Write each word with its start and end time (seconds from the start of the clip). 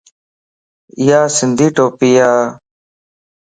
ايا 0.99 1.19
سنڌي 1.37 1.67
ٽوپي 1.75 2.11
ا 2.31 2.31